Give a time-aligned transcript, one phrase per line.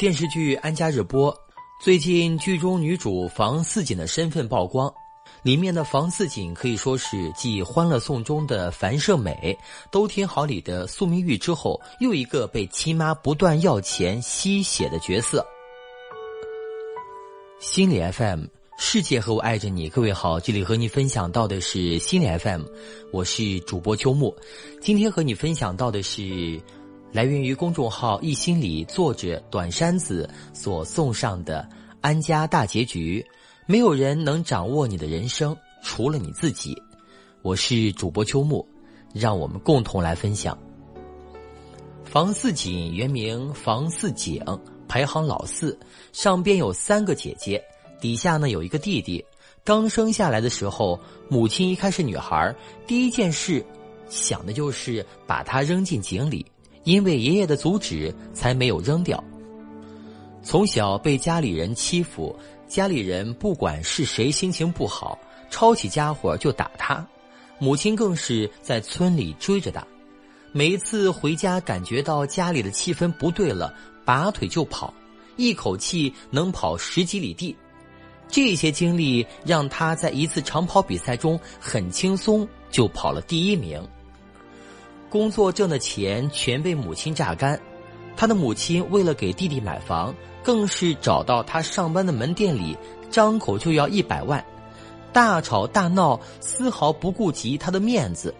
[0.00, 1.38] 电视剧《安家》热播，
[1.78, 4.90] 最近剧中女主房似锦的身份曝光。
[5.42, 9.58] 里面的房似锦可以说是继《欢乐颂》中的樊胜美、
[9.92, 15.46] 《都挺好》里的苏明玉之后，又一个被亲妈不断要钱吸血的角色。
[17.58, 18.44] 心理 FM，
[18.78, 19.90] 世界和我爱着你。
[19.90, 22.62] 各位好，这里和你分享到的是心理 FM，
[23.12, 24.34] 我是主播秋木。
[24.80, 26.58] 今天和你分享到的是。
[27.12, 31.68] 来源于公众号“一心理”作者短山子所送上的
[32.00, 33.24] 安家大结局。
[33.66, 36.80] 没有人能掌握你的人生，除了你自己。
[37.42, 38.64] 我是主播秋木，
[39.12, 40.56] 让我们共同来分享。
[42.04, 44.44] 房似锦原名房似景，
[44.86, 45.76] 排行老四，
[46.12, 47.60] 上边有三个姐姐，
[48.00, 49.24] 底下呢有一个弟弟。
[49.64, 52.54] 刚生下来的时候，母亲一看是女孩，
[52.86, 53.64] 第一件事
[54.08, 56.46] 想的就是把她扔进井里。
[56.84, 59.22] 因为爷爷的阻止，才没有扔掉。
[60.42, 62.34] 从小被家里人欺负，
[62.66, 65.18] 家里人不管是谁心情不好，
[65.50, 67.06] 抄起家伙就打他。
[67.58, 69.86] 母亲更是在村里追着打。
[70.52, 73.74] 每一次回家，感觉到家里的气氛不对了，
[74.04, 74.92] 拔腿就跑，
[75.36, 77.54] 一口气能跑十几里地。
[78.26, 83.80] 这些经历让他在一次长跑比赛中很轻松就跑了第一名。
[85.10, 87.60] 工作挣的钱全被母亲榨干，
[88.16, 92.78] 他的母亲为了给弟弟买房，更是找到他上班的门店里，
[93.10, 94.42] 张口就要一百万，
[95.12, 98.32] 大吵大闹，丝毫不顾及他的面子。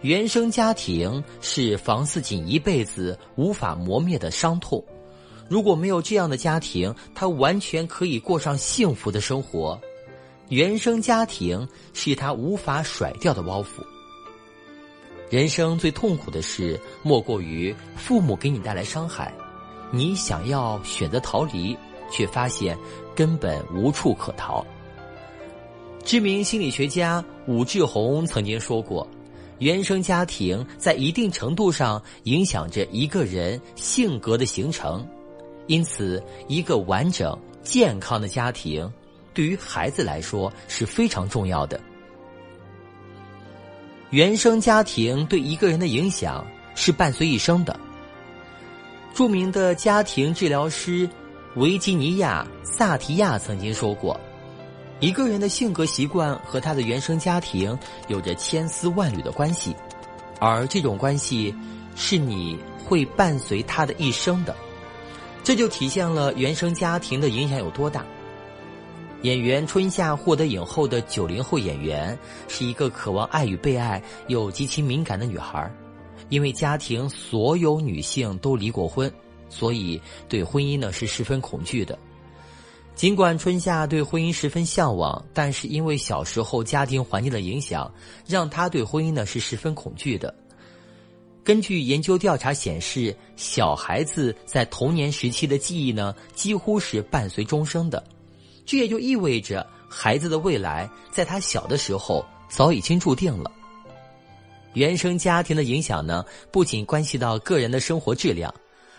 [0.00, 4.82] 原生家庭是房似锦一辈子无法磨灭的伤痛，
[5.48, 9.78] 如果没有这样的家庭，他完全可以过上幸福的生活。
[10.48, 13.84] 原生家庭是他无法甩掉的包袱。
[15.28, 19.34] 人生最痛苦的事，莫过于父母给你带来伤害，
[19.90, 21.76] 你想要选择逃离，
[22.12, 22.78] 却发现
[23.14, 24.64] 根本无处可逃。
[26.04, 29.04] 知名心理学家武志红曾经说过
[29.58, 35.04] ：“原生家庭在一定程度上影响着一个人性格的形成，
[35.66, 38.88] 因此，一个完整健康的家庭，
[39.34, 41.80] 对于孩子来说是非常重要的。”
[44.16, 46.42] 原生家庭对一个人的影响
[46.74, 47.78] 是伴随一生的。
[49.12, 51.06] 著名的家庭治疗师
[51.56, 54.18] 维吉尼亚·萨提亚曾经说过
[55.00, 57.78] ：“一个人的性格习惯和他的原生家庭
[58.08, 59.76] 有着千丝万缕的关系，
[60.40, 61.54] 而这种关系
[61.94, 64.56] 是你会伴随他的一生的。
[65.44, 68.02] 这就体现了原生家庭的影响有多大。”
[69.22, 72.16] 演员春夏获得影后的九零后演员
[72.48, 75.68] 是一个渴望爱与被爱又极其敏感的女孩，
[76.28, 79.12] 因为家庭所有女性都离过婚，
[79.48, 81.98] 所以对婚姻呢是十分恐惧的。
[82.94, 87.92] 尽管春夏对婚姻十分向往，但是因为小时候家庭环境的影响，
[88.26, 90.32] 让她对婚姻呢是十分恐惧的。
[91.42, 98.02] 根据研究调查显示，小孩子在童年时期的记忆呢几乎是伴随终生的。
[98.66, 103.50] 这也就意味着，孩子的未来在他小的时候早已经注定了。
[104.74, 108.52] 原生家庭的影响呢，不仅关系到个人的生活质量，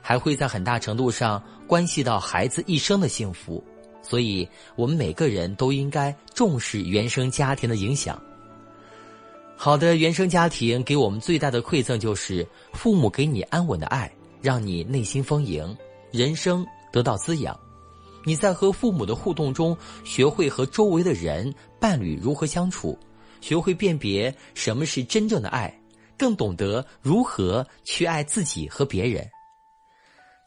[0.00, 3.64] 还会在很大程度上关系到孩子一生的幸福。
[4.00, 8.20] 所以，我们每个人都应该重视原生家庭的影响。
[9.56, 15.74] 好的原生家庭给我们最大的馈赠就是父母给你安稳的爱，让你内心丰盈，
[16.12, 17.58] 人生得到滋养。
[18.24, 22.98] 你在和父母的互动中，学会和周围的人、伴侣如何相处，
[23.40, 25.72] 学会辨别什么是真正的爱，
[26.16, 29.28] 更懂得如何去爱自己和别人。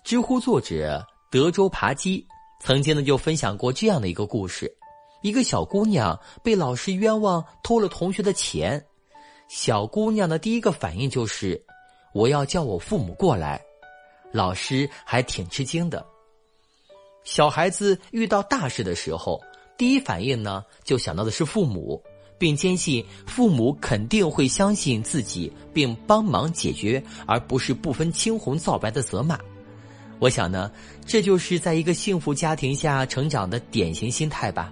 [0.04, 2.26] 知乎作者德州扒鸡
[2.60, 4.72] 曾经呢就分享过这样的一个故事：
[5.22, 8.84] 一个小姑娘被老师冤枉偷了同学的钱，
[9.48, 11.64] 小姑娘的第一个反应就是
[12.14, 13.62] 我要叫我父母过来，
[14.32, 16.04] 老师还挺吃惊的。
[17.28, 19.44] 小孩子遇到大事的时候，
[19.78, 22.02] 第一反应呢，就想到的是父母，
[22.38, 29.38] 并坚信父母肯定会相信自己，并帮忙解决，而不是不分青红皂白的责骂。
[30.20, 30.72] 我想呢，
[31.06, 34.72] 这就是在一个幸福家庭下成长的典型心态吧。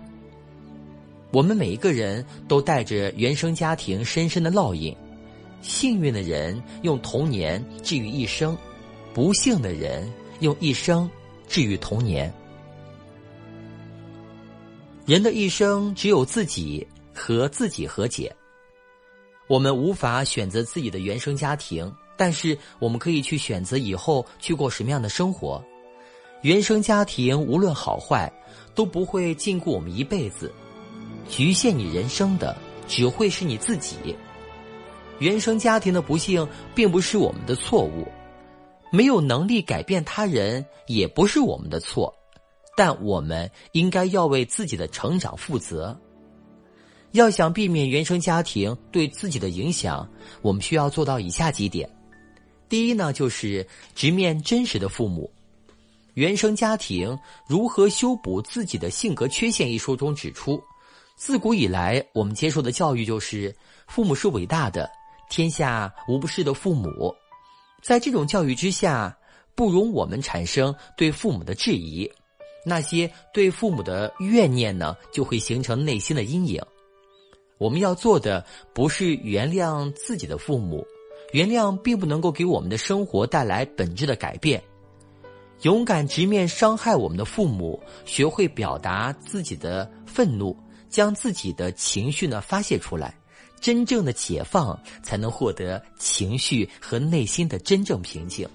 [1.31, 4.95] 我们每一个人都带着原生家庭深深的烙印，
[5.61, 8.57] 幸运的人用童年治愈一生，
[9.13, 10.09] 不幸的人
[10.39, 11.09] 用一生
[11.49, 12.33] 治愈童年。
[15.05, 18.35] 人的一生只有自己和自己和解。
[19.47, 25.63] 我们无法选择自己的原生家庭，但是我们可以去选择以后去过什么样的生活。
[26.41, 28.31] 原生家庭无论好坏，
[28.73, 30.51] 都不会禁锢我们一辈子，
[31.29, 32.57] 局限你人生的
[32.87, 34.15] 只会是你自己。
[35.19, 38.07] 原生家庭的不幸并不是我们的错误，
[38.91, 42.11] 没有能力改变他人也不是我们的错，
[42.75, 45.99] 但我们应该要为自己的成长负责。
[47.11, 50.07] 要想避免原生家庭对自己的影响，
[50.41, 51.89] 我们需要做到以下几点：
[52.67, 55.31] 第一呢，就是直面真实的父母。
[56.15, 57.17] 原生家庭
[57.47, 59.71] 如何修补自己的性格缺陷？
[59.71, 60.61] 一书中指出，
[61.15, 63.53] 自古以来我们接受的教育就是
[63.87, 64.89] 父母是伟大的，
[65.29, 67.13] 天下无不是的父母。
[67.81, 69.17] 在这种教育之下，
[69.55, 72.09] 不容我们产生对父母的质疑，
[72.65, 76.61] 那些对父母的怨念呢，就会形成内心的阴影。
[77.57, 80.85] 我们要做的不是原谅自己的父母，
[81.31, 84.61] 原谅并不能够给我们的生活带来本质的改变。
[85.61, 90.53] 勇敢直面伤害我们的父母，学会表达自己的愤怒，
[90.89, 93.17] 将自己的情绪呢发泄出来，
[93.61, 98.45] 真正的解放，才能获得情绪和内心的真正平静。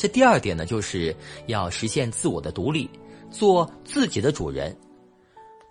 [0.00, 1.14] 这第二点呢，就是
[1.46, 2.88] 要实现自我的独立，
[3.30, 4.74] 做自己的主人。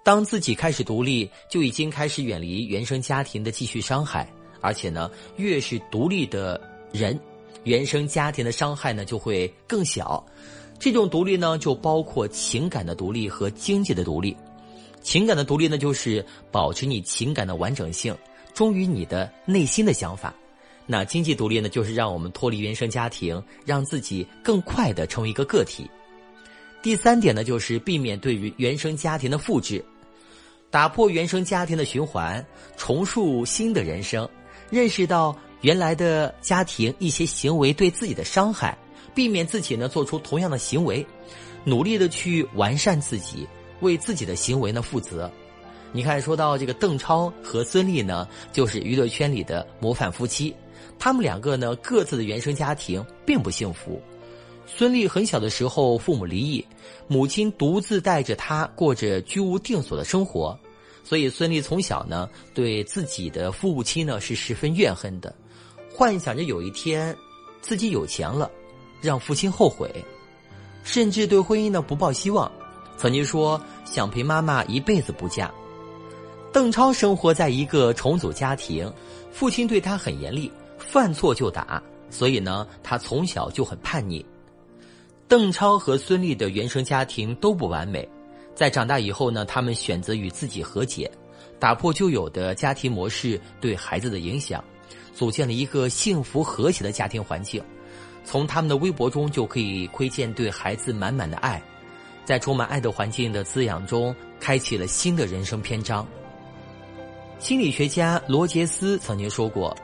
[0.04, 4.32] 当自己开始独立，就已经开始远离原生家庭的继续伤害，
[4.62, 6.62] 而且呢，越是独立的
[6.92, 7.20] 人，
[7.64, 10.24] 原生家庭的伤害呢就会更小。
[10.78, 14.38] 这种独立呢，就包括情感的独立和经济的独立。
[15.02, 18.16] 情感的独立呢，就是保持你情感的完整性，
[18.54, 20.36] 忠于你的内心的想法。
[20.92, 25.88] 那经济独立呢，就是让我们脱离原生家庭，让自己更快的成为一个个体。
[26.82, 29.86] 第三点呢，就是避免对于原生家庭的复制。
[30.72, 32.44] 打破原生家庭的循环，
[32.76, 34.28] 重塑新的人生，
[34.72, 38.76] 认识到原来的家庭一些行为对自己的伤害，
[39.14, 41.06] 避免自己呢做出同样的行为，
[41.64, 43.48] 努力的去完善自己，
[43.82, 45.32] 为自己的行为呢负责。
[45.92, 50.56] 你看，说到这个邓超和孙俪呢，就是娱乐圈里的模范夫妻，
[51.00, 54.00] 他们两个呢各自的原生家庭并不幸福。
[54.68, 56.64] 孙俪很小的时候，父母离异，
[57.08, 60.56] 母亲独自带着她过着居无定所的生活，
[61.04, 65.34] 所以孙俪从小呢对自己的父亲呢是十分怨恨的，
[65.92, 67.16] 幻想着有一天
[67.62, 68.52] 自己有钱了，
[69.02, 69.90] 让父亲后悔，
[70.84, 72.52] 甚至对婚姻呢不抱希望，
[72.96, 75.52] 曾经说想陪妈妈一辈子不嫁。
[76.54, 78.92] 邓超生活在一个重组家庭，
[79.32, 84.26] 父亲对他很严厉，犯错就打，所以呢他从小就很叛逆。
[85.28, 88.08] 邓超和孙俪的原生家庭都不完美，
[88.56, 91.10] 在长大以后呢，他们选择与自己和解，
[91.60, 94.64] 打破旧有的家庭模式对孩子的影响，
[95.14, 97.64] 组建了一个幸福和谐的家庭环境。
[98.26, 101.62] 从他们的微博中就可以窥见对孩子满满的爱，
[102.26, 106.06] 在充满爱的环境的滋养中，开启了新的人生篇章。
[107.40, 109.76] 心理学家罗杰斯曾经说过：“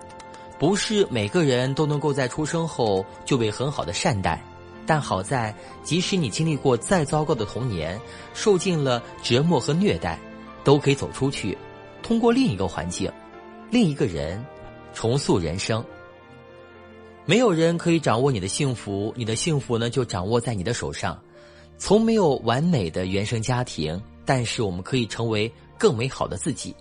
[0.57, 4.41] 不是每个人都能够在出生后就被很好的善待。”
[4.87, 7.99] 但好在，即使你经历过再糟糕的童年，
[8.35, 10.19] 受尽了折磨和虐待，
[10.63, 11.57] 都可以走出去，
[12.03, 13.11] 通过另一个环境、
[13.71, 14.45] 另一个人，
[14.93, 15.83] 重塑人生。
[17.25, 21.19] 没有人可以掌握你的幸福，你的幸福呢，就掌握在你的手上。
[21.79, 26.75] 从没有完美的原生家庭，但是我们可以成为更美好的自己。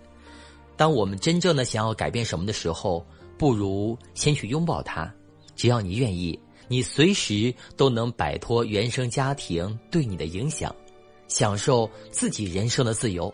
[0.77, 3.03] 当我们真正的想要改变什么的时候，
[3.39, 5.13] 不如先去拥抱它。
[5.55, 6.39] 只要你愿意。
[6.67, 10.75] 你随时都能摆脱原生家庭对你的影响，
[11.29, 13.33] 享受自己人生的自由。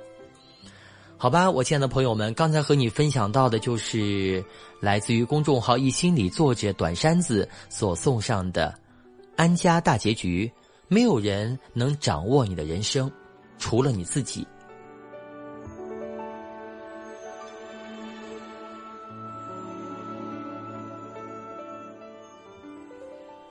[1.17, 4.45] 好吧，我亲爱的朋友们，刚才和你分享到的就是
[4.81, 8.75] 来自于公众号“一心理”作者短山子所送上的
[9.37, 10.51] 安家大结局。
[10.89, 13.09] 没有人能掌握你的人生，
[13.59, 14.45] 除了你自己。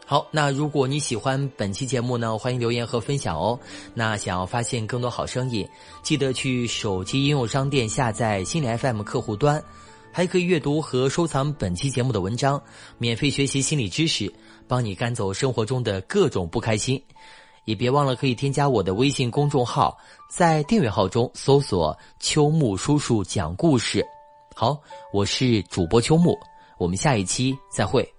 [0.09, 3.59] 好，那如果你喜欢本期节目呢，欢迎留言和分享哦。
[3.93, 5.69] 那想要发现更多好声音，
[6.01, 9.63] 记得去手机应用商店下载心理 FM 客户端，
[10.11, 12.59] 还可以阅读和收藏本期节目的文章，
[12.97, 14.33] 免费学习心理知识，
[14.67, 16.99] 帮你赶走生活中的各种不开心。
[17.65, 19.95] 也别忘了可以添加我的微信公众号，
[20.27, 24.03] 在订阅号中搜索“秋木叔叔讲故事”。
[24.57, 24.75] 好，
[25.13, 26.35] 我是主播秋木，
[26.79, 28.18] 我们下一期再会。